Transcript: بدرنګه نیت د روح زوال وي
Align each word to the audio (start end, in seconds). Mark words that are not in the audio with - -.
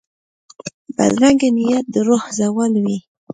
بدرنګه 0.95 1.49
نیت 1.55 1.85
د 1.93 1.95
روح 2.07 2.23
زوال 2.39 2.73
وي 2.83 2.97